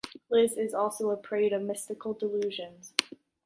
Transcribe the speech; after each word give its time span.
Liz 0.31 0.53
is 0.57 0.73
also 0.73 1.11
a 1.11 1.15
prey 1.15 1.47
to 1.49 1.59
mystical 1.59 2.13
delusions. 2.15 2.95